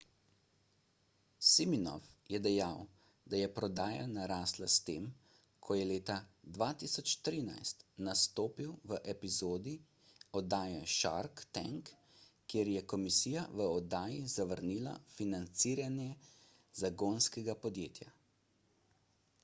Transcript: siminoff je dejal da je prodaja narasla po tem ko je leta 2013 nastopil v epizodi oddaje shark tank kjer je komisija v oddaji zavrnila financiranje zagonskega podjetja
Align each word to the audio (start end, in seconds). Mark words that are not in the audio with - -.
siminoff 1.47 2.05
je 2.35 2.37
dejal 2.45 2.79
da 3.33 3.39
je 3.41 3.49
prodaja 3.57 4.05
narasla 4.13 4.69
po 4.75 4.79
tem 4.87 5.03
ko 5.67 5.77
je 5.79 5.83
leta 5.89 6.15
2013 6.59 7.85
nastopil 8.07 8.71
v 8.93 8.99
epizodi 9.13 9.75
oddaje 10.41 10.81
shark 10.95 11.45
tank 11.59 11.93
kjer 12.55 12.73
je 12.77 12.83
komisija 12.95 13.45
v 13.61 13.65
oddaji 13.77 14.25
zavrnila 14.39 14.97
financiranje 15.19 16.09
zagonskega 16.83 17.59
podjetja 17.69 18.11